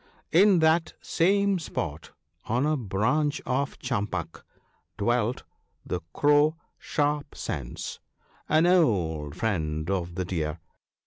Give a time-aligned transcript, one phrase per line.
[0.31, 2.09] In that same spot,
[2.45, 4.43] on a branch of champak,
[4.97, 5.43] dwelt
[5.85, 7.99] the Crow Sharp sense,
[8.49, 10.57] an old friend of the Deer.